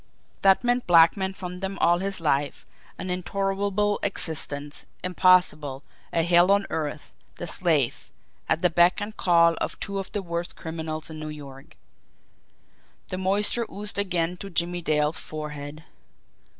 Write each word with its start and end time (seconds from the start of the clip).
That 0.41 0.63
meant 0.63 0.87
blackmail 0.87 1.31
from 1.33 1.59
them 1.59 1.77
all 1.77 1.99
his 1.99 2.19
life, 2.19 2.65
an 2.97 3.11
intolerable 3.11 3.99
existence, 4.01 4.87
impossible, 5.03 5.83
a 6.11 6.23
hell 6.23 6.51
on 6.51 6.65
earth 6.71 7.13
the 7.35 7.45
slave, 7.45 8.11
at 8.49 8.63
the 8.63 8.71
beck 8.71 8.99
and 8.99 9.15
call 9.15 9.53
of 9.61 9.79
two 9.79 9.99
of 9.99 10.11
the 10.11 10.23
worst 10.23 10.55
criminals 10.55 11.11
in 11.11 11.19
New 11.19 11.29
York! 11.29 11.77
The 13.09 13.19
moisture 13.19 13.67
oozed 13.71 13.99
again 13.99 14.37
to 14.37 14.49
Jimmie 14.49 14.81
Dale's 14.81 15.19
forehead. 15.19 15.83